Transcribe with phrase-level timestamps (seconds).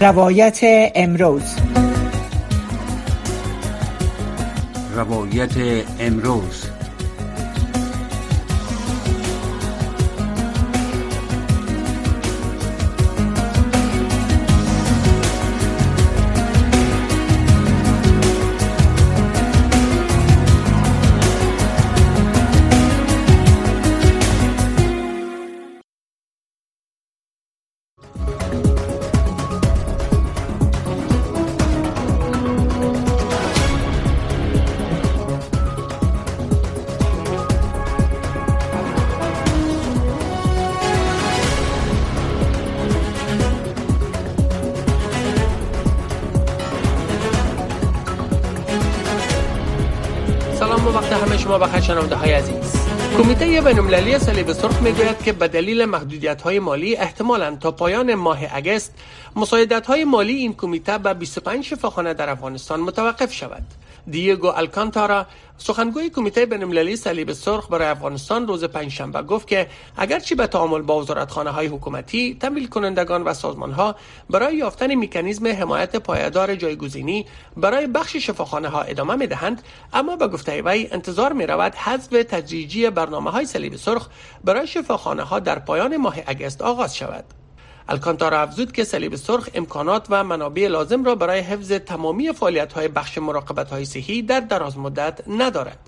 [0.00, 0.60] روایت
[0.94, 1.42] امروز.
[4.94, 6.77] روایت امروز.
[51.38, 52.76] شما بخیر شنونده های عزیز.
[53.18, 58.38] کمیته بینالمللی صلیب سرخ می‌گوید که به دلیل محدودیت های مالی احتمالا تا پایان ماه
[58.52, 58.92] اگست
[59.36, 63.62] مساعدت های مالی این کمیته به 25 شفاخانه در افغانستان متوقف شود.
[64.10, 65.26] دیگو الکانتارا
[65.58, 71.00] سخنگوی کمیته بینالمللی صلیب سرخ برای افغانستان روز پنجشنبه گفت که اگرچه به تعامل با
[71.00, 73.96] وزارتخانه های حکومتی تمویل کنندگان و سازمان ها
[74.30, 80.28] برای یافتن مکانیزم حمایت پایدار جایگزینی برای بخش شفاخانه ها ادامه می دهند اما به
[80.28, 84.08] گفته وی انتظار می رود حذف تدریجی برنامه های صلیب سرخ
[84.44, 87.24] برای شفاخانه ها در پایان ماه اگست آغاز شود.
[87.88, 92.88] الکانتارا افزود که صلیب سرخ امکانات و منابع لازم را برای حفظ تمامی فعالیت های
[92.88, 95.78] بخش مراقبت های صحی در دراز مدت ندارد.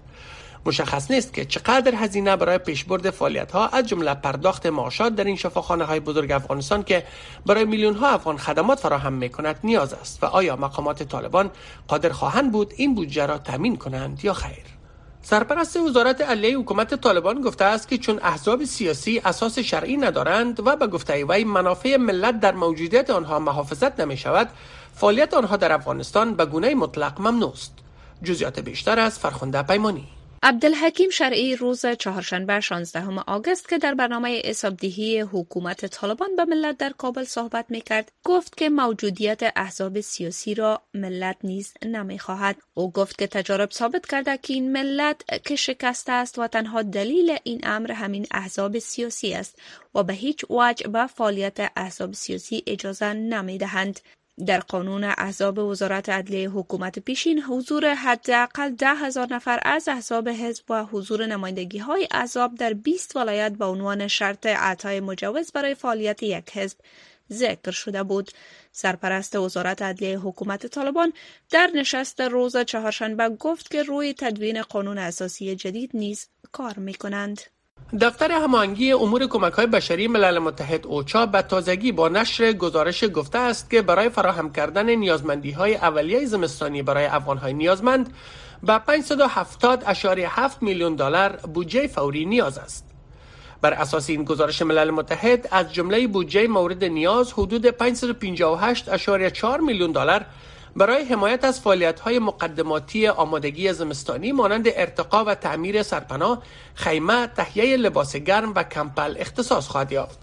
[0.67, 5.37] مشخص نیست که چقدر هزینه برای پیشبرد فعالیت ها از جمله پرداخت معاشات در این
[5.37, 7.05] شفاخانه های بزرگ افغانستان که
[7.47, 11.51] برای میلیون ها افغان خدمات فراهم می کند نیاز است و آیا مقامات طالبان
[11.89, 14.80] قادر خواهند بود این بودجه را تامین کنند یا خیر؟
[15.23, 20.77] سرپرست وزارت علیه حکومت طالبان گفته است که چون احزاب سیاسی اساس شرعی ندارند و
[20.77, 24.49] به گفته وی منافع ملت در موجودیت آنها محافظت نمی شود
[24.95, 27.73] فعالیت آنها در افغانستان به گونه مطلق ممنوع است.
[28.23, 30.09] جزئیات بیشتر از فرخنده پیمانی.
[30.43, 36.91] عبدالحکیم شرعی روز چهارشنبه 16 آگوست که در برنامه حسابدهی حکومت طالبان به ملت در
[36.91, 42.57] کابل صحبت می کرد گفت که موجودیت احزاب سیاسی را ملت نیز نمی خواهد.
[42.75, 47.37] او گفت که تجارب ثابت کرده که این ملت که شکسته است و تنها دلیل
[47.45, 49.59] این امر همین احزاب سیاسی است
[49.95, 54.01] و به هیچ وجه به فعالیت احزاب سیاسی اجازه نمی دهند.
[54.47, 60.65] در قانون احزاب وزارت عدلیه حکومت پیشین حضور حداقل ده هزار نفر از احزاب حزب
[60.69, 66.23] و حضور نمایندگی های احزاب در 20 ولایت به عنوان شرط اعطای مجوز برای فعالیت
[66.23, 66.79] یک حزب
[67.33, 68.31] ذکر شده بود.
[68.73, 71.13] سرپرست وزارت عدلیه حکومت طالبان
[71.51, 77.41] در نشست روز چهارشنبه گفت که روی تدوین قانون اساسی جدید نیز کار می کنند.
[78.01, 83.39] دفتر هماهنگی امور کمک های بشری ملل متحد اوچا به تازگی با نشر گزارش گفته
[83.39, 88.13] است که برای فراهم کردن نیازمندی های اولیه زمستانی برای افغان های نیازمند
[88.63, 92.85] به 570.7 میلیون دلار بودجه فوری نیاز است.
[93.61, 100.27] بر اساس این گزارش ملل متحد از جمله بودجه مورد نیاز حدود 558.4 میلیون دلار
[100.77, 101.61] برای حمایت از
[102.05, 106.43] های مقدماتی آمادگی زمستانی مانند ارتقا و تعمیر سرپناه،
[106.75, 110.19] خیمه، تهیه لباس گرم و کمپل اختصاص خواهد یافت.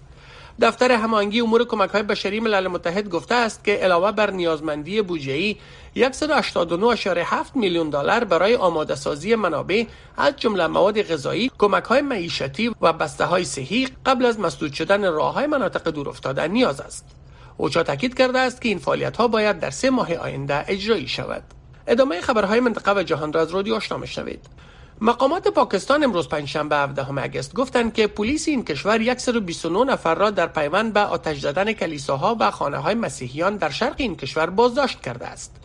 [0.62, 5.56] دفتر هماهنگی امور کمک های بشری ملل متحد گفته است که علاوه بر نیازمندی بودجه‌ای
[5.96, 9.84] 189.7 میلیون دلار برای آماده سازی منابع
[10.18, 15.12] از جمله مواد غذایی، کمک های معیشتی و بسته های صحی قبل از مسدود شدن
[15.12, 17.17] راه های مناطق دورافتاده نیاز است.
[17.58, 21.44] اوچا تاکید کرده است که این فعالیت ها باید در سه ماه آینده اجرایی شود
[21.88, 24.46] ادامه خبرهای منطقه و جهان را از رادیو آشنا میشنوید
[25.02, 30.48] مقامات پاکستان امروز پنجشنبه 17 اگست گفتند که پلیس این کشور 129 نفر را در
[30.48, 35.28] پیوند به آتش زدن کلیساها و خانه های مسیحیان در شرق این کشور بازداشت کرده
[35.28, 35.56] است.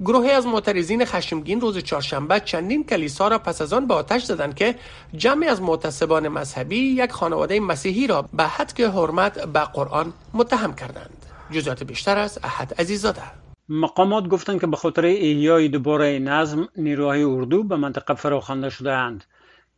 [0.00, 4.54] گروهی از معترضین خشمگین روز چهارشنبه چندین کلیسا را پس از آن به آتش زدند
[4.54, 4.74] که
[5.16, 11.23] جمعی از معتصبان مذهبی یک خانواده مسیحی را به حد حرمت به قرآن متهم کردند.
[11.54, 13.22] جزئیات بیشتر از احد عزیزاده.
[13.68, 19.24] مقامات گفتند که به خاطر احیای دوباره نظم نیروهای اردو به منطقه فراخوانده شده اند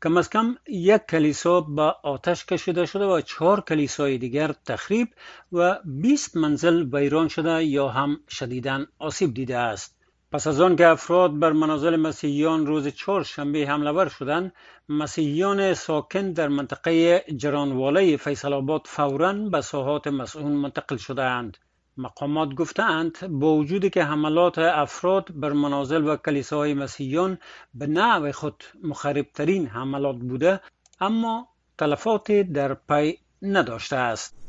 [0.02, 5.08] کم از کم یک کلیسا به آتش کشیده شده و چهار کلیسای دیگر تخریب
[5.52, 9.96] و 20 منزل ویران شده یا هم شدیدن آسیب دیده است.
[10.32, 14.52] پس از آن که افراد بر منازل مسیحیان روز چهار شنبه حمله ور شدند
[14.88, 21.56] مسیحیان ساکن در منطقه جرانواله فیصل آباد فورا به ساحات مسئول منتقل شدهاند.
[21.96, 27.38] مقامات گفتند با وجودی که حملات افراد بر منازل و کلیساهای مسیحیان
[27.74, 30.60] به نوع خود مخربترین حملات بوده
[31.00, 31.48] اما
[31.78, 34.45] تلفات در پی نداشته است.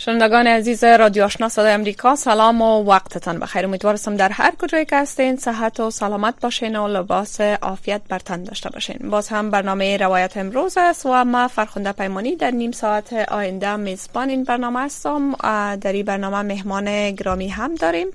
[0.00, 3.64] شنوندگان عزیز رادیو آشنا صدای امریکا سلام و وقتتان بخیر.
[3.64, 8.42] امیدوارم در هر کجایی که هستین صحت و سلامت باشین و لباس عافیت بر تن
[8.42, 9.10] داشته باشین.
[9.10, 14.28] باز هم برنامه روایت امروز است و ما فرخنده پیمانی در نیم ساعت آینده میزبان
[14.28, 15.32] این برنامه هستم.
[15.76, 18.08] در این برنامه مهمان گرامی هم داریم.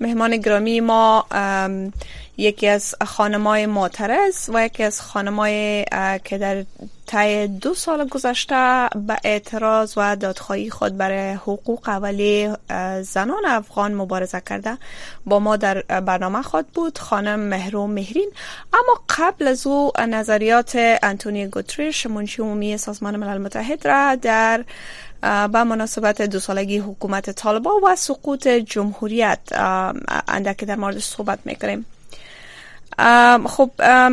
[0.00, 1.26] مهمان گرامی ما
[2.36, 5.84] یکی از خانمای معترض و یکی از خانمای
[6.24, 6.64] که در
[7.06, 12.50] طی دو سال گذشته به اعتراض و دادخواهی خود برای حقوق اولی
[13.02, 14.78] زنان افغان مبارزه کرده
[15.26, 18.30] با ما در برنامه خود بود خانم مهرو مهرین.
[18.72, 24.64] اما قبل از او نظریات انتونی گوتریش منشی عمومی سازمان ملل متحد را در
[25.22, 29.38] به مناسبت دو سالگی حکومت طالبا و سقوط جمهوریت.
[30.28, 31.86] اندکی در مورد صحبت می‌کنیم.
[33.46, 33.70] خب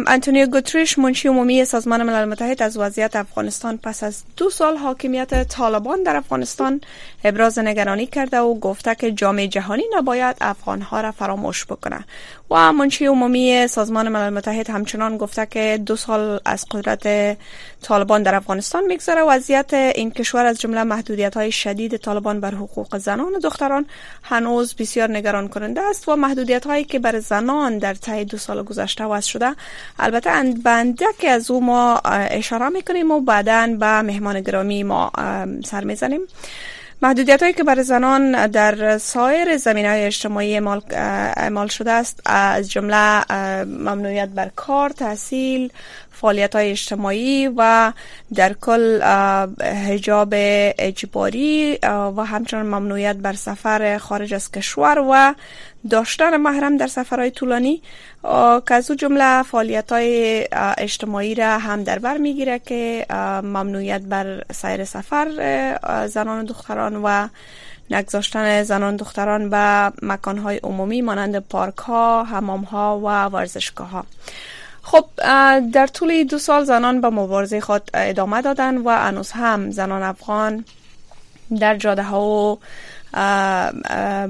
[0.08, 5.48] انتونیو گوتریش منشی عمومی سازمان ملل متحد از وضعیت افغانستان پس از دو سال حاکمیت
[5.48, 6.82] طالبان در افغانستان
[7.24, 12.06] ابراز نگرانی کرده و گفته که جامعه جهانی نباید افغانها را فراموش بکنه.
[12.52, 17.38] و منشی عمومی سازمان ملل متحد همچنان گفته که دو سال از قدرت
[17.82, 19.22] طالبان در افغانستان میگذره.
[19.22, 23.86] وضعیت این کشور از جمله محدودیت های شدید طالبان بر حقوق زنان و دختران
[24.24, 28.64] هنوز بسیار نگران کننده است و محدودیت هایی که بر زنان در طی دو سال
[28.72, 29.56] گذشته وضع شده.
[30.00, 30.30] البته
[30.64, 31.98] بنده که از او ما
[32.32, 35.12] اشاره می‌کنیم و بعدا به مهمان گرامی ما
[35.66, 36.22] سر می‌زنیم.
[37.04, 43.34] محدودیت هایی که برای زنان در سایر زمین های اجتماعی اعمال شده است از جمله
[43.66, 45.72] ممنوعیت بر کار، تحصیل،
[46.12, 47.92] فعالیت های اجتماعی و
[48.36, 49.02] در کل
[49.90, 50.30] حجاب
[50.80, 51.80] اجباری
[52.18, 55.34] و همچنان ممنوعیت بر سفر خارج از کشور و
[55.90, 57.82] داشتن محرم در سفرهای طولانی
[58.68, 60.48] که از او جمله فعالیت های
[60.78, 63.06] اجتماعی را هم در بر می‌گیره که
[63.44, 65.28] ممنوعیت بر سیر سفر
[66.08, 67.28] زنان و دختران و
[67.90, 74.06] نگذاشتن زنان دختران به مکانهای عمومی مانند پارک ها، حمام ها و ورزشگاه ها
[74.82, 75.06] خب
[75.74, 80.66] در طول دو سال زنان به مبارزه خود ادامه دادن و انوس هم زنان افغان
[81.60, 82.60] در جاده ها و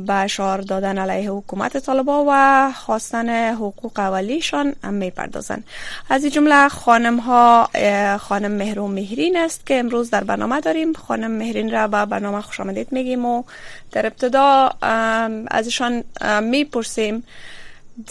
[0.07, 5.63] به اشار دادن علیه حکومت طالبا و خواستن حقوق اولیشان هم می‌پردازن
[6.09, 7.69] از این جمله خانم ها
[8.17, 10.93] خانم مهرو مهرین است که امروز در برنامه داریم.
[10.93, 13.43] خانم مهرین را به برنامه خوش آمدید میگیم و
[13.91, 14.71] در ابتدا
[15.51, 16.03] ازشان
[16.41, 17.23] می‌پرسیم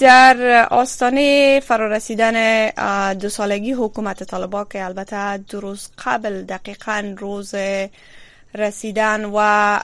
[0.00, 2.66] در آستانه فرارسیدن
[3.12, 7.54] دو سالگی حکومت طالبا که البته دو روز قبل دقیقا روز
[8.54, 9.78] رسیدن و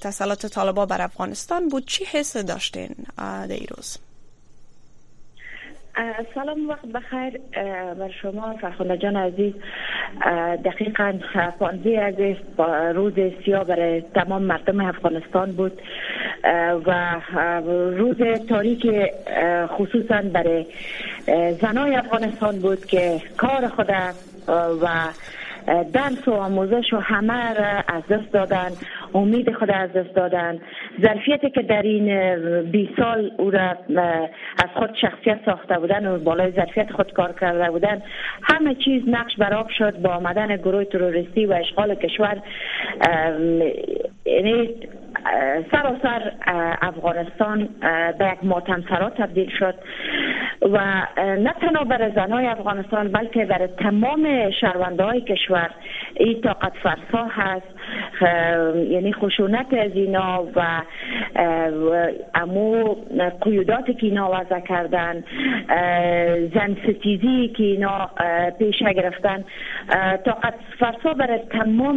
[0.00, 1.86] تسلط طالبا بر افغانستان بود.
[1.86, 3.98] چی حس داشتین در روز؟
[6.34, 7.40] سلام وقت بخیر.
[7.94, 9.54] بر شما فرخنده جان عزیز.
[10.64, 11.18] دقیقا
[11.58, 12.14] پانزه از
[12.96, 13.12] روز
[13.44, 15.82] سیاه برای تمام مردم افغانستان بود.
[16.86, 17.20] و
[17.96, 18.16] روز
[18.48, 18.86] تاریک
[19.66, 20.66] خصوصا برای
[21.60, 23.90] زنای افغانستان بود که کار خود
[24.82, 25.08] و
[25.92, 28.68] درس و آموزش و همه را از دست دادن
[29.14, 30.58] امید خود از دست دادن.
[31.00, 32.24] ظرفیتی که در این
[32.62, 37.70] 20 سال او را از خود شخصیت ساخته بودن و بالای ظرفیت خود کار کرده
[37.70, 38.02] بودن
[38.42, 42.36] همه چیز نقش براب شد با آمدن گروه تروریستی و اشغال کشور.
[44.24, 44.70] یعنی
[45.72, 46.32] سراسر
[46.82, 47.68] افغانستان
[48.18, 49.74] به یک ماتم سرا تبدیل شد.
[50.70, 55.70] و نه تنها برای زنهای افغانستان بلکه برای تمام شهرونده های کشور.
[56.14, 57.66] این طاقت فرسا هست.
[58.90, 60.82] یعنی خشونت از اینا و
[62.34, 62.94] امو
[63.40, 65.24] قیودات که اینا وضع کردن
[66.54, 68.10] زن ستیزی که اینا
[68.58, 69.44] پیش گرفتن.
[70.24, 71.96] طاقت فرسا برای تمام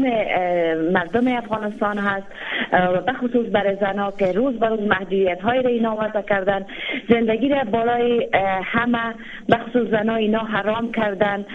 [0.93, 2.27] مردم افغانستان هست.
[2.73, 6.65] و به خصوص برای زنها که روز به روز محدودیت های را اینا وضع کردن.
[7.09, 8.27] زندگی را بالای
[8.63, 9.13] همه
[9.49, 11.45] به خصوص زنها اینا حرام کردن.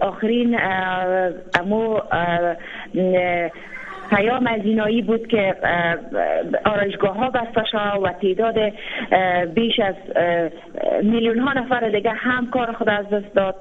[0.00, 0.58] آخرین
[1.60, 2.00] امو
[4.10, 5.54] پیام از اینایی بود که
[6.64, 8.72] آرایشگاه ها بسته و تعداد
[9.54, 9.94] بیش از
[11.02, 13.54] میلیون ها نفر دیگه هم کار خود از دست داد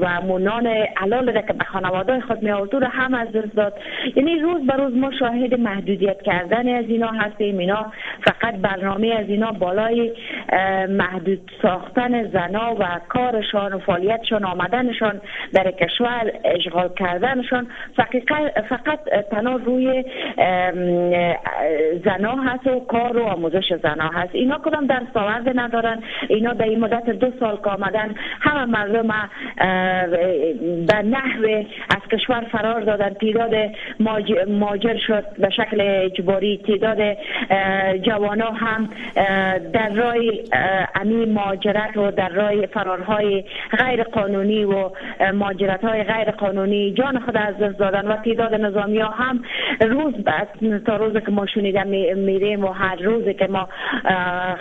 [0.00, 3.74] و مونان علال که به خانواده خود می آورد هم از دست داد.
[4.16, 7.58] یعنی روز به روز ما شاهد محدودیت کردن از اینا هستیم.
[7.58, 7.86] اینا
[8.24, 10.12] فقط برنامه از اینا بالای
[10.88, 15.20] محدود ساختن زنا و کارشان و فعالیتشان آمدنشان
[15.52, 17.66] در کشور اشغال کردنشان
[18.68, 18.98] فقط
[19.30, 20.04] تنها روی
[22.04, 24.34] زنا هست و کار و آموزش زنا هست.
[24.34, 26.02] اینا کدام در ساورد ندارن.
[26.28, 29.08] اینا در این مدت دو سال که آمدن همه مردم
[30.86, 33.14] به نحو از کشور فرار دادن.
[33.14, 33.54] تعداد
[34.48, 36.58] ماجر شد به شکل اجباری.
[36.58, 37.16] تعداد
[38.02, 38.88] جوانا هم
[39.72, 40.42] در رای
[40.94, 43.44] امی ماجرت و در رای فرارهای
[43.78, 44.90] غیر قانونی و
[45.34, 46.90] ماجرت های غیر قانونی.
[46.92, 49.42] جان خود از دست دادن و تعداد نظامی ها هم
[49.80, 50.48] روز بعد
[50.86, 53.68] تا روز که ما شنیده میریم و هر روز که ما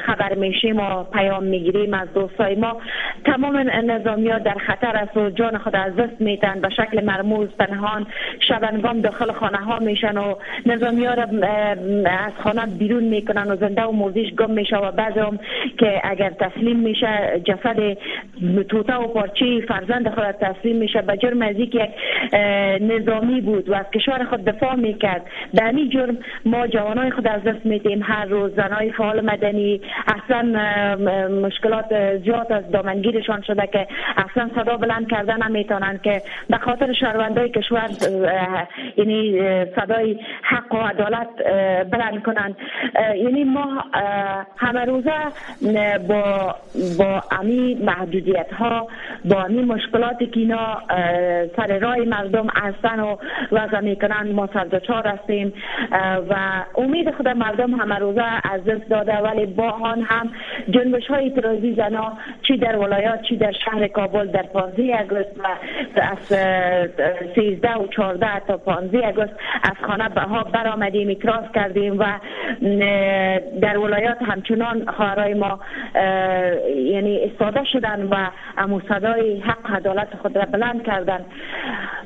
[0.06, 2.78] خبر میشیم و پیام می‌گیریم از دوستای ما
[3.26, 3.58] تمام
[3.92, 8.08] نظامی ها در خطر است و جان خود از دست میتن به شکل مرموز پنهان
[8.40, 11.24] شبنگام داخل خانه ها میشن و نظامی ها را
[12.10, 15.40] از خانه بیرون می‌کنن و زنده و موزیش گم میشه و بعد هم
[15.78, 17.98] که اگر تسلیم میشه جسد
[18.70, 21.02] توته و پارچه فرزند خود تسلیم میشه.
[21.02, 21.82] به جرم از یک
[22.82, 25.26] نظامی بود و از کشور خود دفاع می‌کرد.
[25.56, 28.04] در این جرم ما جوانای خود از دست میدیم.
[28.04, 30.42] هر روز زنای فعال مدنی اصلا
[31.28, 37.50] مشکلات زیاد از دامنگیرشان شده که اصلا صدا بلند کردن نمی‌تونن که به خاطر شهروندای
[37.50, 37.90] کشور
[38.98, 39.42] یعنی
[39.76, 41.28] صدای حق و عدالت
[41.92, 42.56] بلند کنند.
[43.16, 43.84] یعنی ما
[44.58, 45.12] همه روزه
[46.08, 46.56] با
[47.00, 48.88] با امی محدودیت ها
[49.26, 50.78] با امی مشکلاتی که اینا
[51.56, 53.16] سر رای مردم هستن و
[53.52, 55.54] وضع می‌کنن ما سردچار هستیم
[56.30, 56.36] و
[56.76, 60.30] امید خود مردم همه روزه از دست داده ولی با آن هم
[60.70, 62.14] جنبش های اعتراضی زنا
[62.48, 65.40] چی در ولایات چی در شهر کابل در 15 اگست
[65.96, 66.18] و از
[67.36, 69.34] 13 و 14 تا 15 اگست
[69.64, 72.06] از خانه ها برآمدیم اعتراض کردیم و
[73.62, 75.60] در ولایات همچنان خواهرای ما
[76.76, 78.16] یعنی استاده شدن و
[78.58, 81.26] امو صدای حق عدالت خود را بلند کردن.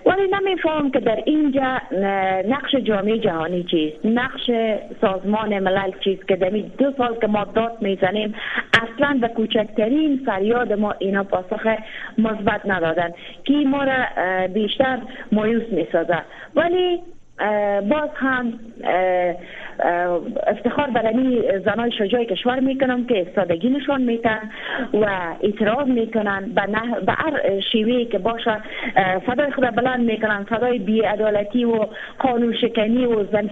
[0.05, 1.79] ولی نمیفهم که در اینجا
[2.53, 4.51] نقش جامعه جهانی چیست؟ نقش
[5.01, 8.35] سازمان ملل چیست که در دو سال که ما داد می‌زنیم
[8.83, 11.67] اصلا به کوچکترین فریاد ما اینا پاسخ
[12.17, 13.09] مثبت ندادن.
[13.43, 13.99] که ما را
[14.47, 14.97] بیشتر
[15.31, 16.17] مایوس می‌سازه
[16.55, 17.01] ولی
[17.89, 18.59] باز هم
[20.47, 24.39] افتخار برای زنای شجاع کشور می‌کنم که استادگی نشان میتن
[24.93, 25.05] و
[25.41, 26.61] اعتراض می‌کنن به
[27.05, 28.57] به هر شیوه که باشه
[29.27, 31.85] صدای خود بلند می‌کنن صدای بیعدالتی و
[32.19, 33.49] قانون شکنی و زن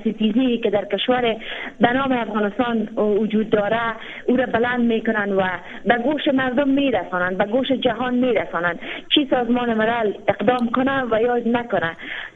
[0.63, 1.35] که در کشور
[1.79, 3.81] به نام افغانستان وجود داره
[4.25, 5.43] او را بلند می‌کنن و
[5.85, 8.79] به گوش مردم میرسانند به گوش جهان میرسانند
[9.13, 11.91] چی سازمان ملل اقدام کنه و یا نکنه؟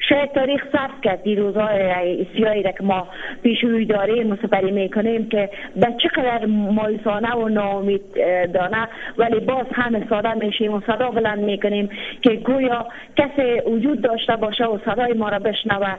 [0.10, 3.08] شاید تاریخ ثبت کرد دیروزهای سیایی که ما
[3.44, 8.02] پیش روی داره مسپری می‌کنیم که به چقدر مایسانه و ناامید
[8.54, 8.88] دانه.
[9.18, 11.90] ولی باز هم ساده میشیم و صدا بلند می‌کنیم
[12.22, 12.86] که گویا
[13.16, 15.96] کسی وجود داشته باشه و صدای ما را بشنوه.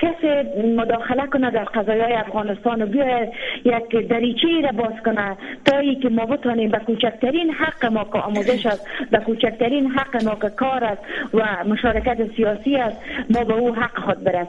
[0.00, 0.28] کسی
[0.76, 3.26] مداخله کنه در قضایای افغانستان و بیا
[3.64, 8.18] یک دریچه را باز کنه تا ای که ما بتانیم به کوچکترین حق ما که
[8.18, 11.02] آموزش است به کوچکترین حق ما که کار است
[11.34, 14.43] و مشارکت سیاسی است ما به او حق خود برسیم.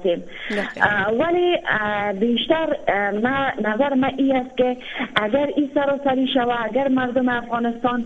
[1.20, 1.58] ولی
[2.20, 2.76] بیشتر
[3.64, 4.78] نظر ما ای است که
[5.16, 8.06] اگر این سراسری شود اگر مردم افغانستان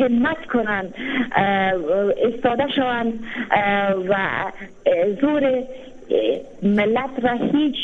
[0.00, 0.94] همت کنند
[2.24, 3.24] استاده شوند
[4.08, 4.16] و
[5.20, 5.62] زور
[6.62, 7.76] ملت را هیچ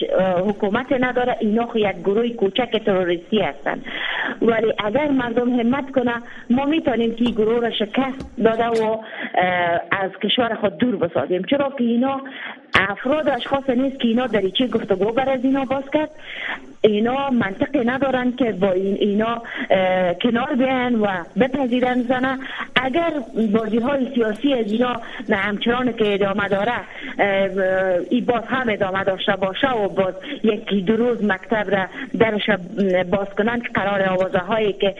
[0.49, 3.85] حکومت نداره اینا یک گروه کوچک تروریستی هستند.
[4.43, 6.15] ولی اگر مردم همت کنه
[6.51, 8.99] ما می‌تونیم که گروه را شکست داده و
[9.91, 11.43] از کشور خود دور بسازیم.
[11.43, 12.21] چرا که اینا
[12.75, 16.11] افراد اشخاص نیست که اینا دریچه گفتگو بر از اینا باز کرد.
[16.81, 19.43] اینا منطقی ندارن که با این اینا
[20.23, 21.07] کنار بیان و
[21.41, 22.39] بپذیرن زنه.
[22.77, 23.13] اگر
[23.53, 25.01] بازی های سیاسی از اینا
[25.31, 26.73] همچنان که ادامه داره
[28.11, 31.87] ای باز هم ادامه داشته باشه و باز یکی دو روز مکتب را
[32.19, 32.51] درش
[33.11, 34.95] باز کنن که قرار آوازه هایی که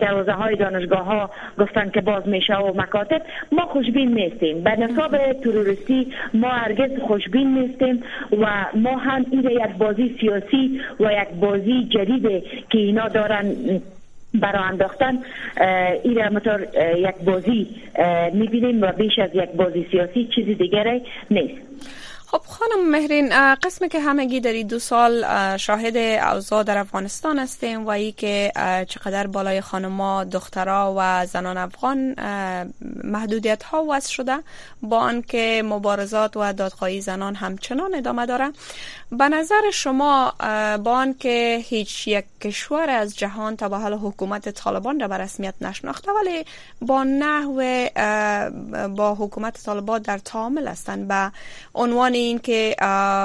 [0.00, 4.62] دروازه های دانشگاه ها گفتن که باز میشه و مکاتب ما خوشبین نیستیم.
[4.62, 8.02] به نصاب تروریستی ما هرگز خوشبین نیستیم
[8.42, 13.56] و ما هم این یک بازی سیاسی و یک بازی جدیده که اینا دارن
[14.34, 15.18] برای انداختن
[16.04, 17.66] این مطور یک بازی
[18.32, 21.54] می‌بینیم و بیش از یک بازی سیاسی چیزی دیگری نیست.
[22.28, 27.88] خب خانم مهرین قسمی که همگی در دو سال شاهد اوضاع در افغانستان هستیم و
[27.88, 28.52] ای که
[28.88, 32.14] چقدر بالای خانما دخترها و زنان افغان
[33.04, 34.38] محدودیت ها وضع شده.
[34.82, 38.52] با آنکه مبارزات و دادخواهی زنان همچنان ادامه داره.
[39.12, 40.32] به نظر شما
[40.84, 45.54] با آنکه هیچ یک کشور از جهان تا به حال حکومت طالبان را به رسمیت
[45.60, 46.44] نشناخته ولی
[46.80, 47.86] با نحو
[48.88, 51.08] با حکومت طالبان در تعامل هستند.
[51.08, 51.32] به
[51.74, 52.76] عنوان این که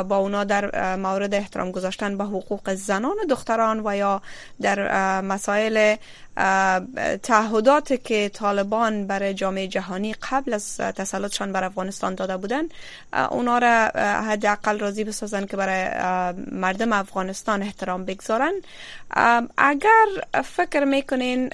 [0.09, 4.21] با اونا در مورد احترام گذاشتن به حقوق زنان و دختران و یا
[4.61, 5.95] در مسائل
[7.23, 12.63] تعهدات که طالبان برای جامعه جهانی قبل از تسلطشان بر افغانستان داده بودن
[13.31, 15.85] اونا را حداقل راضی بسازن که برای
[16.51, 18.53] مردم افغانستان احترام بگذارن.
[19.57, 20.05] اگر
[20.43, 21.49] فکر می‌کنین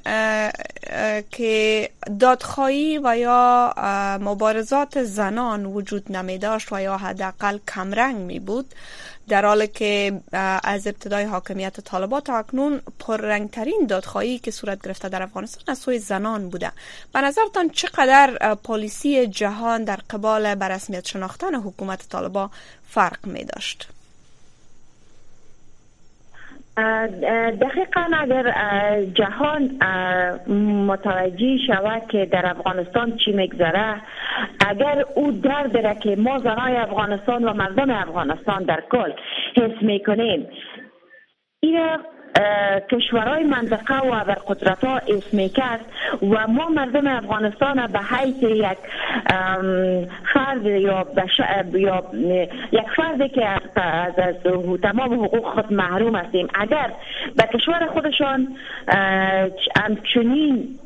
[1.31, 1.89] که
[2.19, 3.73] دادخواهی و یا
[4.21, 8.75] مبارزات زنان وجود نمی داشت و یا حداقل کمرنگ می بود
[9.27, 10.21] در حالی که
[10.63, 15.99] از ابتدای حاکمیت طالبات تا اکنون پررنگترین دادخواهی که صورت گرفته در افغانستان از سوی
[15.99, 16.71] زنان بوده
[17.13, 22.49] به نظرتان چقدر پالیسی جهان در قبال برسمیت شناختن حکومت طالبا
[22.89, 23.87] فرق می داشت؟
[26.77, 28.53] دقیقا اگر
[29.05, 29.79] جهان
[30.87, 34.01] متوجه شود که در افغانستان چی میگذره
[34.67, 39.11] اگر او درد را که ما زنای افغانستان و مردم افغانستان در کل
[39.57, 40.47] حس می‌کنیم
[41.59, 41.79] این
[42.91, 45.85] کشورهای منطقه و بر قدرت ها اسم کرد
[46.21, 48.77] و ما مردم افغانستان به حیث یک
[50.33, 51.07] فرد یا,
[51.73, 52.03] یا
[52.71, 54.35] یک فردی که از, از
[54.83, 56.47] تمام حقوق خود محروم هستیم.
[56.53, 56.91] اگر
[57.35, 58.47] به کشور خودشان
[59.77, 60.79] همچنین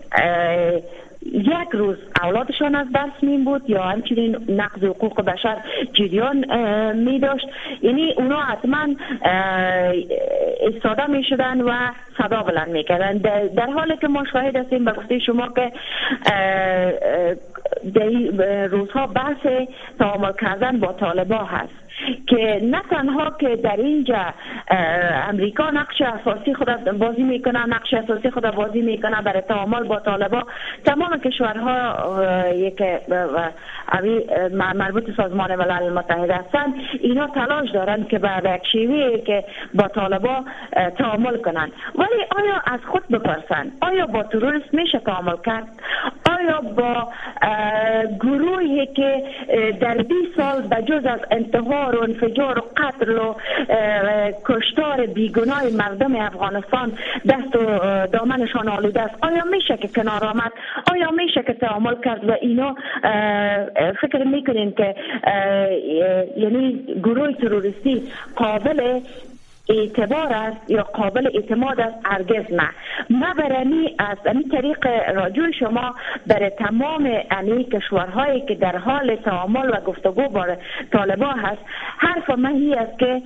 [1.25, 5.57] یک روز اولادشان از دست می بود یا همچنین نقض حقوق بشر
[5.93, 6.45] جریان
[6.93, 7.47] می داشت
[7.81, 8.87] یعنی اونا حتما
[10.61, 11.71] استاده می شدن و
[12.17, 15.71] صدا بلند می کردن در حالی که ما شاهد هستیم به گفته شما که
[18.71, 19.67] روزها بحث
[19.99, 21.81] تعامل کردن با طالبا هست
[22.27, 24.25] که نه تنها که در اینجا
[25.29, 30.43] امریکا نقش اساسی خود بازی می‌کنه نقش اساسی خود بازی می‌کنه برای تعامل با طالبا
[30.85, 32.83] تمام کشورها یک
[34.53, 38.29] مربوط سازمان ملل متحد هستند اینا تلاش دارند که به
[38.75, 40.43] یک که با طالبا
[40.97, 41.71] تعامل کنند.
[41.95, 45.67] ولی آیا از خود بپرسن آیا با تروریست میشه تعامل کرد؟
[46.41, 47.07] آیا با
[48.19, 49.23] گروهی که
[49.79, 53.33] در 20 سال بجز از انتحار و انفجار و قتل و
[54.45, 56.93] کشتار بیگناه مردم افغانستان
[57.29, 59.15] دست و دامنشان آلوده است.
[59.21, 60.51] آیا میشه که کنار آمد؟
[60.91, 62.75] آیا میشه که تعامل کرد؟ و اینا
[64.01, 64.95] فکر می‌کنین که
[66.37, 68.03] یعنی گروه تروریستی
[68.35, 68.99] قابل
[69.69, 72.69] اعتبار است یا قابل اعتماد است هرگز نه.
[73.09, 75.95] ما برمی از این طریق راجوع شما
[76.27, 80.47] برای تمام امی کشورهایی که در حال تعامل و گفتگو با
[80.91, 81.61] طالبا هست
[81.97, 83.21] حرف من است که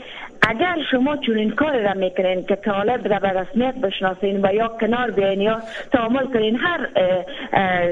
[0.50, 5.12] اگر شما چنین کار را می‌کنین که طالب را به رسمیت بشناسین و یا کنار
[5.12, 6.88] بیاین یا تعامل کنین هر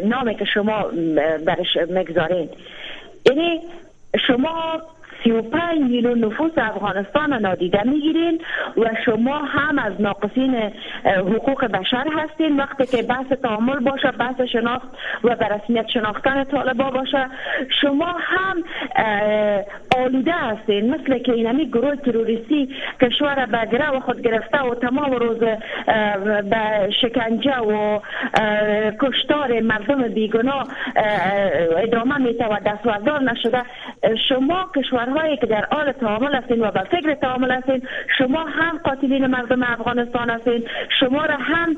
[0.05, 0.85] نامی که شما
[1.45, 2.49] برش مگذارین
[3.25, 3.61] یعنی
[4.27, 4.81] شما
[5.23, 8.41] 35 میلیون نفوس افغانستان نادیده می‌گیرین
[8.77, 10.55] و شما هم از ناقصین
[11.05, 12.57] حقوق بشر هستین.
[12.57, 14.87] وقتی که بحث تعامل باشه بحث شناخت
[15.23, 17.25] و به رسمیت شناختن طالبا باشه
[17.81, 18.63] شما هم
[19.97, 20.95] آلوده هستین.
[20.95, 22.69] مثل که اینمی گروه تروریستی
[23.01, 25.37] کشور به گره و خود گرفته و تمام روز
[26.49, 27.99] به شکنجه و
[29.01, 30.67] کشتار مردم بیگناه
[31.77, 33.61] ادامه میته و دستوردار نشده.
[34.29, 37.81] شما کشور هایی که در حال تعامل هستین و به فکر تعامل هستین
[38.17, 40.63] شما هم قاتلین مردم افغانستان هستین
[40.99, 41.75] شما را هم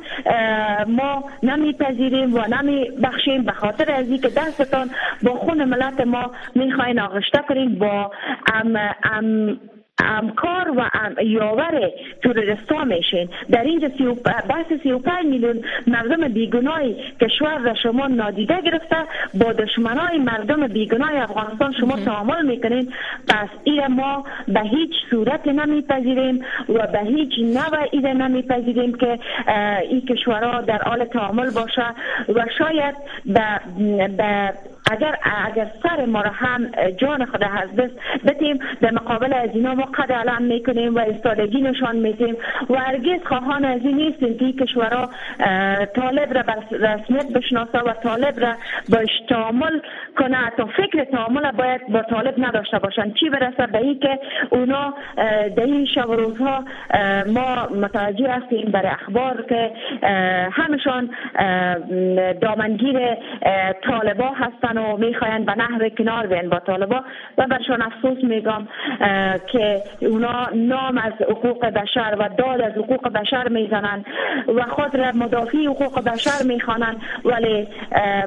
[0.88, 4.90] ما نمیپذیریم و نمی بخشیم به خاطر از که دستتان
[5.24, 8.12] با خون ملت ما می‌خواین آغشته کنین با
[8.54, 9.60] ام ام
[10.00, 10.90] امکار و
[11.24, 13.88] یاور تورستا میشین در اینجا
[14.50, 18.96] بحث 35 میلیون مردم بیگناهی کشور را شما نادیده گرفته
[19.34, 22.94] با دشمنای مردم بیگناه افغانستان شما تعامل می‌کنین.
[23.28, 29.20] پس این ما به هیچ صورت نمیپذیریم و به هیچ نوع ایده نمیپذیریم که
[29.90, 31.86] این کشورها در حال تعامل باشه
[32.30, 34.54] و شاید به
[34.92, 37.94] اگر اگر سر ما را هم جان خود از دست
[38.26, 42.38] بتیم در مقابل از اینا ما قد علم می‌کنیم و استادگی نشان میدیم.
[42.70, 45.10] و هرگز خواهان از این نیستیم که کشورها
[45.96, 48.54] طالب را رسمیت بشناسه و طالب را
[48.90, 49.80] باش تعامل
[50.18, 50.50] کنه.
[50.58, 53.14] تا فکر تعامل باید با طالب نداشته باشن.
[53.14, 54.20] چی برسه به این که
[54.50, 54.94] اونا
[55.56, 56.64] در این شب روزها
[57.28, 59.72] ما متوجه هستیم برای اخبار که
[60.52, 61.10] همشان
[62.42, 63.00] دامنگیر
[63.84, 64.75] طالبا هستن.
[64.78, 67.04] و می‌خواین به نحو کنار بین با طالبا.
[67.38, 68.68] و برشان افسوس میگم
[69.52, 74.06] که اونا نام از حقوق بشر و داد از حقوق بشر می‌زنن
[74.56, 77.68] و خود را مدافع حقوق بشر می‌خوانند ولی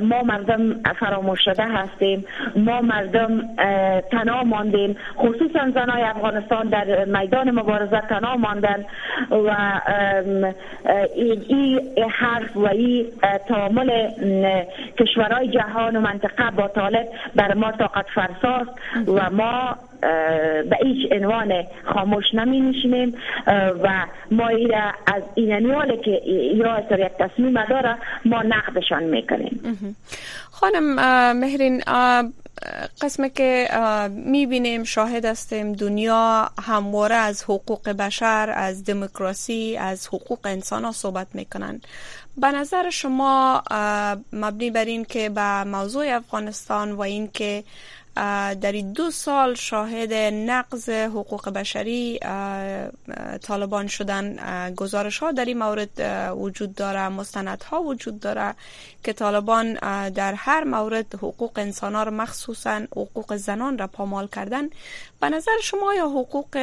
[0.01, 2.25] ما مردم فراموش شده هستیم.
[2.57, 3.43] ما مردم
[4.11, 4.97] تنها ماندیم.
[5.17, 8.85] خصوصا زنای افغانستان در میدان مبارزه تنها ماندن
[9.31, 9.81] و
[11.15, 11.81] این
[12.11, 13.07] حرف و این
[13.49, 14.09] تعامل
[14.99, 18.71] کشورهای جهان و منطقه با طالب بر ما طاقت فرساست
[19.07, 19.77] و ما
[20.71, 23.15] به هیچ عنوان خاموش نمی نشینیم
[23.83, 26.11] و ما ایره از این عنوان که
[26.55, 29.97] یا یک تصمیم داره ما نقدشان می‌کنیم.
[30.51, 30.95] خانم
[31.37, 31.83] مهرین
[33.03, 33.69] قسمه که
[34.11, 41.27] می‌بینیم شاهد هستیم دنیا همواره از حقوق بشر از دموکراسی از حقوق انسان ها صحبت
[41.35, 41.81] می‌کنن.
[42.41, 43.63] به نظر شما
[44.33, 47.65] مبنی بر این که به موضوع افغانستان و این که
[48.61, 52.19] در این دو سال شاهد نقض حقوق بشری
[53.43, 54.37] طالبان شدن
[54.75, 56.01] گزارش ها در این مورد
[56.37, 58.55] وجود داره مستند ها وجود داره
[59.05, 59.75] که طالبان
[60.09, 64.69] در هر مورد حقوق انسان ها را مخصوصا حقوق زنان را پامال کردن.
[65.21, 66.59] به نظر شما یا حقوق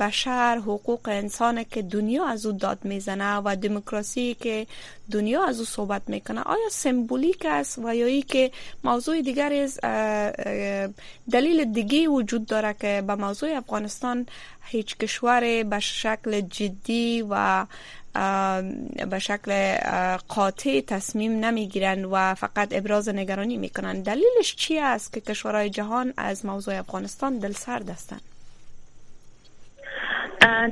[0.00, 4.66] بشر حقوق انسان که دنیا از او داد می‌زنه و دموکراسی که
[5.10, 6.42] دنیا از او صحبت می‌کنه.
[6.42, 8.50] آیا سمبولیک است و یا ای که
[8.84, 9.80] موضوع دیگر از
[11.32, 14.26] دلیل دیگه وجود داره که به موضوع افغانستان
[14.64, 17.66] هیچ کشور به شکل جدی و
[19.10, 19.76] به شکل
[20.28, 26.46] قاطع تصمیم نمی‌گیرن و فقط ابراز نگرانی می‌کنن دلیلش چی است که کشورهای جهان از
[26.46, 28.20] موضوع افغانستان دل سرد هستند؟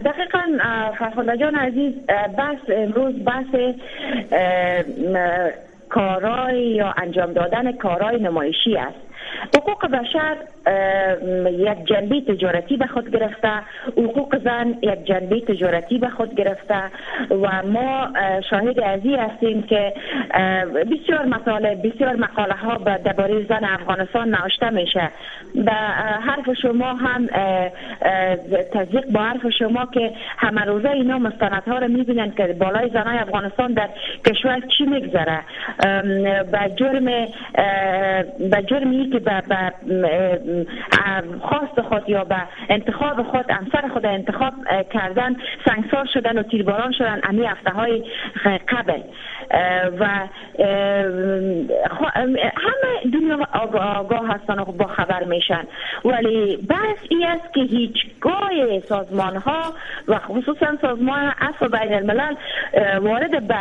[0.04, 0.58] دقیقا
[0.98, 1.94] فرخنده جان عزیز
[2.38, 3.54] بس امروز بحث
[5.88, 8.98] کارای یا انجام دادن کارای نمایشی است.
[9.56, 10.36] حقوق بشر
[11.50, 13.52] یک جنبه تجارتی به خود گرفته.
[13.96, 16.82] حقوق زن یک جنبه تجارتی به خود گرفته.
[17.30, 18.08] و ما
[18.50, 19.92] شاهد ازی هستیم که
[20.74, 25.10] بسیار مطالب بسیار مقاله ها درباره زن افغانستان نوشته میشه.
[25.54, 25.72] به
[26.26, 27.26] حرف شما هم
[28.72, 33.72] تصدیق با حرف شما که همه روزه اینا مستندها رو می‌بینن که بالای زنای افغانستان
[33.72, 33.88] در
[34.26, 35.40] کشور چی میگذره.
[36.52, 37.04] به جرم
[38.50, 39.42] به جرمی که به
[41.40, 42.36] خواست خود یا به
[42.68, 44.52] انتخاب خود امسر خود انتخاب
[44.92, 48.04] کردن سنگسار شدن و تیرباران شدن امی هفته های
[48.68, 49.00] قبل
[50.00, 50.06] و
[52.56, 55.64] همه دنیا آگاه هستن و با خبر میشن.
[56.04, 59.62] ولی بس ای است که هیچگاه سازمان ها
[60.08, 62.34] و خصوصا سازمان اصل بین الملل
[63.00, 63.56] وارد به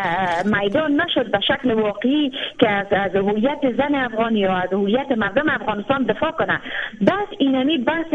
[0.60, 6.04] میدان نشد به شکل واقعی که از هویت زن افغانی یا از هویت مردم افغانستان
[6.04, 6.60] دفاع کنه
[7.08, 8.14] بس اینمی بحث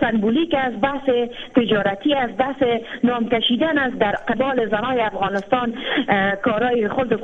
[0.00, 1.10] سنبولیک از بحث
[1.56, 2.62] تجارتی از بحث
[3.04, 5.74] نام کشیدن از در قبال زنای افغانستان
[6.42, 7.14] کارهای خود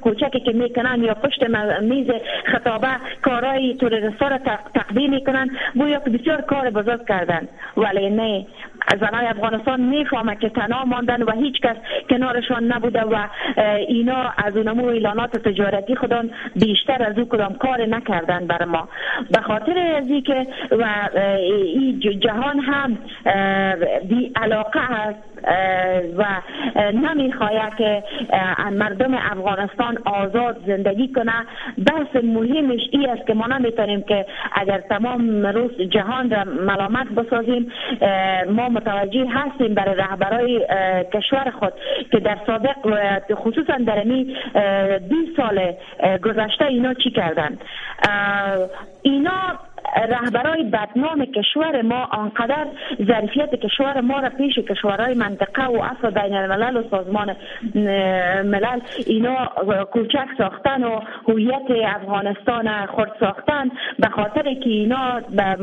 [0.00, 1.44] کوچکی که می‌کنن یا پشت
[1.82, 2.10] میز
[2.44, 2.88] خطابه
[3.22, 4.38] کارهای تروریستا را
[4.74, 7.48] تقدیم می‌کنن گویا که بسیار کار بزرگ کردن.
[7.76, 8.46] ولی نه
[9.00, 11.76] زنای افغانستان می‌فهمه که تنها ماندن و هیچ کس
[12.10, 13.26] کنارشان نبوده و
[13.88, 18.88] اینا از اونمو اعلانات تجارتی خودان بیشتر از او کدام کار نکردن بر ما.
[19.30, 21.08] به خاطر ازی که و
[21.74, 22.98] این جهان هم
[24.08, 25.39] بی علاقه است
[26.18, 26.24] و
[26.92, 28.02] نمی‌خواهد که
[28.72, 31.32] مردم افغانستان آزاد زندگی کنه.
[31.86, 37.72] بحث مهمش ای است که ما نمی‌تونیم که اگر تمام روز جهان را ملامت بسازیم
[38.50, 40.66] ما متوجه هستیم برای رهبرای
[41.14, 41.72] کشور خود
[42.12, 42.76] که در سابق
[43.34, 44.36] خصوصا در این
[45.08, 45.72] 20 سال
[46.22, 47.58] گذشته اینا چی کردن
[49.02, 49.58] اینا
[49.96, 52.66] رهبرای بدنام کشور ما آنقدر
[53.06, 57.36] ظرفیت کشور ما را پیش کشورهای منطقه و اصل بین الملل و سازمان
[58.44, 59.46] ملل اینا
[59.92, 63.70] کوچک ساختن و هویت افغانستان خود ساختن.
[63.98, 65.56] به خاطر که اینا به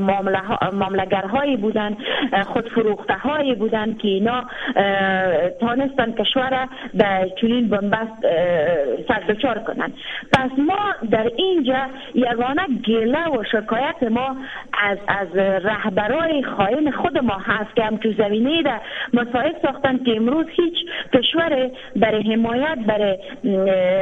[0.73, 1.97] معاملگرهایی بودن
[2.43, 4.43] خود فروخته هایی بودن که اینا
[5.59, 8.25] تانستن کشور به چنین بنبست
[9.07, 9.91] سردچار کنن.
[10.33, 14.16] پس ما در اینجا یگانه گله و شکایت ما
[14.83, 18.81] از از رهبرای خائن خود ما هست که همچون زمینه در
[19.13, 20.75] مسائل ساختن که امروز هیچ
[21.13, 23.17] کشور برای حمایت برای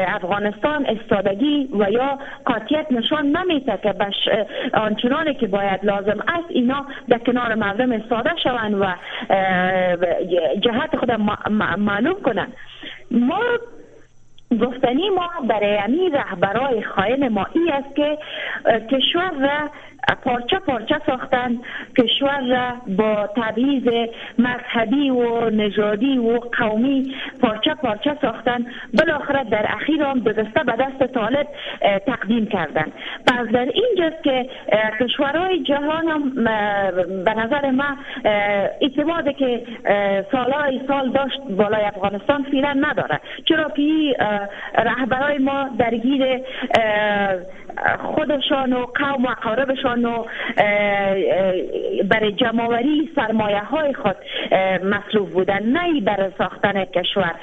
[0.07, 4.29] افغانستان استادگی و یا قاطیت نشان نمیده که بش
[4.73, 8.85] آنچنانی که باید لازم است اینا در کنار مردم استاده شوند و
[10.59, 11.11] جهت خود
[11.77, 12.53] معلوم کنند.
[13.11, 13.39] ما
[14.61, 18.17] گفتنی ما برای امی رهبرای خائن ما ای است که
[18.91, 19.69] کشور را
[20.13, 21.57] پارچه پارچه ساختن
[21.97, 28.65] کشور را با تبعیض مذهبی و نژادی و قومی پارچه پارچه ساختن.
[28.93, 31.47] بالاخره در اخیر هم دسته به دست طالب
[32.07, 32.91] تقدیم کردن.
[33.27, 34.49] پس در اینجاست که
[34.99, 36.29] کشورهای جهان هم
[37.23, 37.97] به نظر ما
[38.81, 39.63] اعتماد که
[40.31, 43.19] سالهای سال داشت بالای افغانستان فعلا نداره.
[43.45, 44.15] چرا که
[44.77, 46.23] رهبرای ما درگیر
[47.99, 50.25] خودشان و قوم و اقاربشان و
[52.09, 54.15] برای جمعوری سرمایه های خود
[54.83, 57.35] مصروف بودن نه برای ساختن کشور.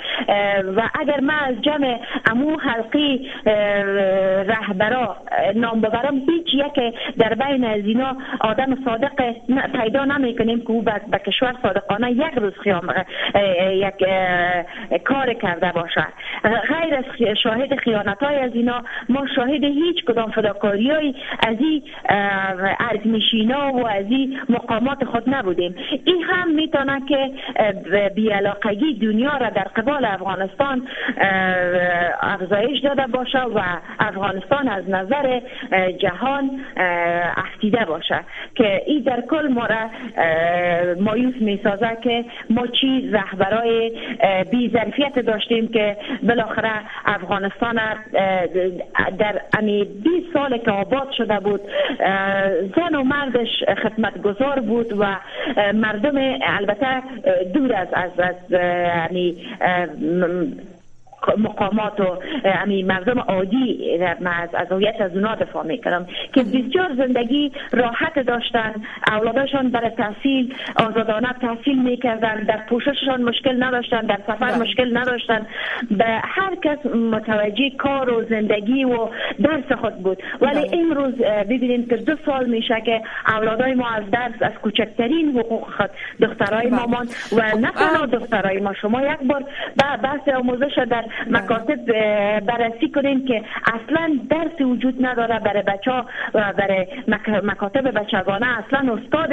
[0.76, 1.98] و اگر ما از جمع
[2.30, 3.30] امو حلقی
[4.46, 5.16] رهبرا
[5.54, 9.34] نام ببرم هیچ یک در بین از اینا آدم صادق
[9.80, 12.94] پیدا نمی کنیم که او به کشور صادقانه یک روز خیام
[13.72, 14.04] یک
[15.04, 16.06] کار کرده باشه
[16.42, 21.14] غیر شاهد خیانت های از اینا ما شاهد هیچ کدام فداکاری های
[21.46, 21.82] از این
[22.80, 25.74] ارگمیشینا و از این مقامات خود نبودیم.
[26.04, 27.30] این هم می‌تونه که
[28.14, 30.88] بیعلاقگی دنیا را در قبال افغانستان
[32.20, 33.60] افزایش داده باشه و
[33.98, 35.40] افغانستان از نظر
[35.98, 36.50] جهان
[37.36, 38.20] افتیده باشه.
[38.54, 39.90] که این در کل ما را
[41.00, 43.92] مایوس می‌سازه که ما چی رهبرای
[44.50, 46.72] بی ظرفیت داشتیم که بالاخره
[47.06, 47.80] افغانستان
[49.18, 49.84] در امی
[50.20, 51.60] 20 سال که آباد شده بود
[52.76, 55.16] زن و مردش خدمتگزار بود و
[55.74, 57.02] مردم البته
[57.54, 59.36] دور از از, از یعنی
[61.38, 67.52] مقامات و امی مردم عادی از از هویت از اونا دفاع می‌کنم که بسیار زندگی
[67.72, 68.74] راحت داشتن
[69.08, 74.58] اولادشان برای تحصیل آزادانه تحصیل می‌کردن در پوشششان مشکل نداشتن در سفر بله.
[74.58, 75.46] مشکل نداشتن
[75.90, 79.08] به هر کس متوجه کار و زندگی و
[79.42, 80.78] درس خود بود ولی بله.
[80.80, 81.14] امروز
[81.50, 86.66] ببینیم که دو سال میشه که اولادای ما از درس از کوچکترین حقوق خود دخترای
[86.66, 86.76] بله.
[86.76, 89.44] مامان و نه تنها دخترای ما شما یک بار
[90.02, 91.86] بحث آموزش در مکاتب
[92.40, 96.86] بررسی کنیم که اصلا درس وجود نداره برای بچه ها و برای
[97.42, 98.46] مکاتب بچگانه.
[98.58, 99.30] اصلا استاد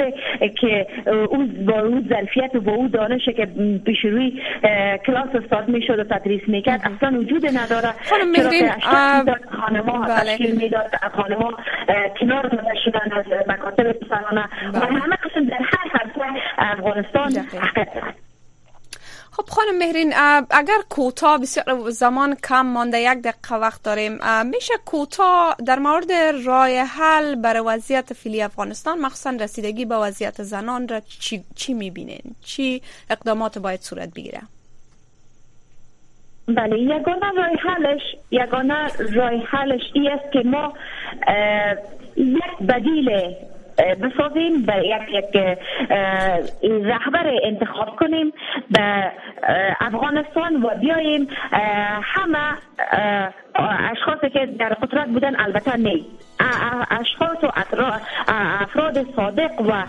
[0.60, 0.86] که
[1.30, 3.48] او با او ظرفیت و با او دانش که
[3.86, 4.42] پیش روی
[5.06, 7.94] کلاس استاد می‌شد و تدریس می‌کرد اصلا وجود نداره.
[8.10, 8.70] خانم مهرین
[9.50, 10.20] خانما بله.
[10.20, 11.52] تشکیل می‌داد خانما
[12.20, 14.44] کنار داده شدن از مکاتب پسرانه.
[14.44, 14.86] و بله.
[14.86, 17.32] همه قسم در هر حرفه افغانستان
[17.76, 18.29] حقیقت
[19.32, 20.12] خب خانم مهرین
[20.50, 24.12] اگر کوتاه بسیار زمان کم مانده یک دقیقه وقت داریم
[24.44, 26.12] میشه کوتاه در مورد
[26.44, 32.22] رای حل برای وضعیت فیلی افغانستان مخصوصا رسیدگی به وضعیت زنان را چی, چی می‌بینین؟
[32.44, 34.40] چی اقدامات باید صورت بگیره؟
[36.48, 40.72] بله یگانه رای حلش یگانه رای حلش ای است که ما
[42.16, 43.34] یک بدیل
[44.02, 45.58] بسازیم به یک یک
[46.62, 48.32] رهبر انتخاب کنیم
[48.70, 49.12] به
[49.80, 51.28] افغانستان و بیاییم
[52.02, 52.56] همه
[53.92, 56.00] اشخاصی که در قدرت بودن البته نه.
[56.90, 57.50] اشخاص و
[58.62, 59.84] افراد صادق و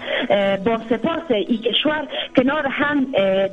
[0.65, 3.05] با سپاس ای کشور کنار هم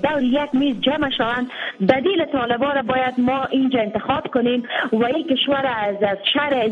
[0.03, 1.51] دور یک میز جمع شوند.
[1.89, 6.71] بدیل طالبان را باید ما اینجا انتخاب کنیم و این کشور از از شهر از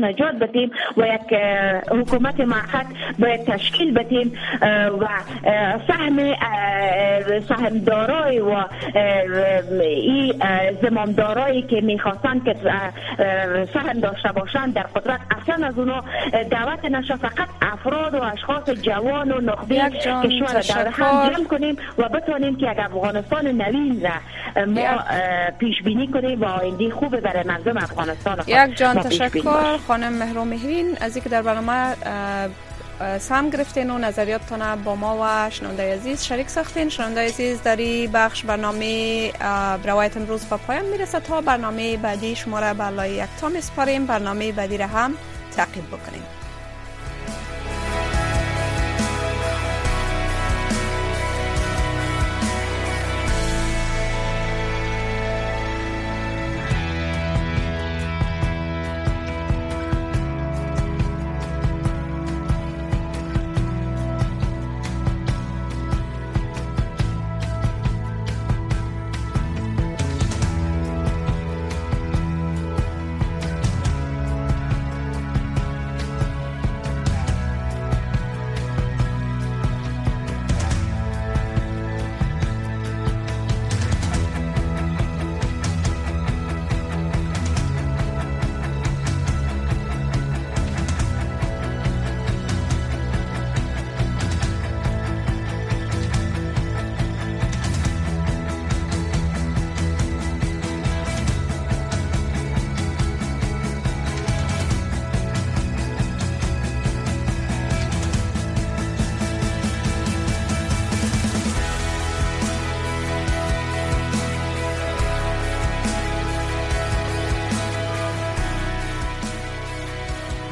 [0.00, 1.38] نجات بدیم و یک
[1.90, 2.86] حکومت موقت
[3.18, 4.32] باید تشکیل بدیم.
[5.00, 5.06] و
[5.88, 6.34] سهم
[7.48, 8.64] سهمدارای و
[9.80, 10.42] این
[10.82, 12.54] زمامدارایی که می‌خواستن که
[13.74, 15.20] سهم داشته باشند در قدرت.
[15.42, 16.04] اصلا از اونا
[16.50, 22.08] دعوت نشه فقط افراد و اشخاص جوان و نخبه کشور در هم جمع کنیم و
[22.08, 24.98] بتانیم که یک افغانستان نوین را ما
[25.58, 29.76] پیش بینی کنیم و آینده خوب برای مردم افغانستان یک جان تشکر.
[29.88, 31.94] خانم مهرو مهرین از اینکه در برنامه
[33.18, 36.88] سم گرفتین و نظریاتتان با ما و شنونده عزیز شریک ساختین.
[36.88, 39.32] شنونده عزیز در این بخش برنامه
[39.84, 44.06] روایت امروز به پایان می‌رسه تا برنامه بعدی شما را به یک تا میسپاریم.
[44.06, 45.14] برنامه بعدی را هم
[45.56, 46.22] تعقیب بکنیم.